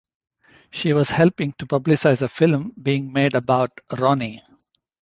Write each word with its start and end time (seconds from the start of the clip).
She 0.71 0.93
was 0.93 1.11
helping 1.11 1.51
to 1.59 1.67
publicise 1.67 2.23
a 2.23 2.27
film 2.27 2.71
being 2.81 3.13
made 3.13 3.35
about 3.35 3.81
Ronnie. 3.95 4.41